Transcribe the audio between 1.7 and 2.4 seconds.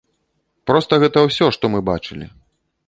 мы бачылі.